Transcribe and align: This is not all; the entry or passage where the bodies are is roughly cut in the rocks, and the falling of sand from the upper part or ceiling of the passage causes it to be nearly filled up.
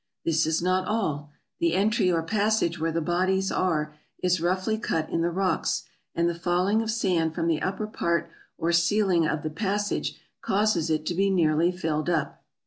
This 0.25 0.47
is 0.47 0.63
not 0.63 0.87
all; 0.87 1.29
the 1.59 1.75
entry 1.75 2.11
or 2.11 2.23
passage 2.23 2.79
where 2.79 2.91
the 2.91 3.01
bodies 3.03 3.51
are 3.51 3.93
is 4.17 4.41
roughly 4.41 4.79
cut 4.79 5.07
in 5.11 5.21
the 5.21 5.29
rocks, 5.29 5.83
and 6.15 6.27
the 6.27 6.33
falling 6.33 6.81
of 6.81 6.89
sand 6.89 7.35
from 7.35 7.45
the 7.45 7.61
upper 7.61 7.85
part 7.85 8.27
or 8.57 8.71
ceiling 8.71 9.27
of 9.27 9.43
the 9.43 9.51
passage 9.51 10.19
causes 10.41 10.89
it 10.89 11.05
to 11.05 11.13
be 11.13 11.29
nearly 11.29 11.71
filled 11.71 12.09
up. 12.09 12.43